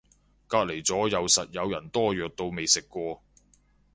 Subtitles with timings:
[0.47, 3.21] 隔離咗右實有人多藥到未食過